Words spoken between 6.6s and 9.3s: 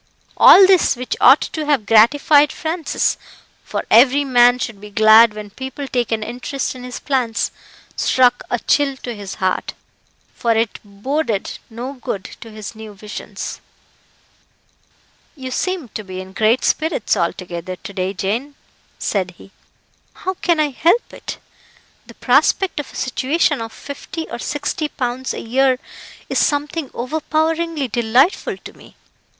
in his plans struck a chill to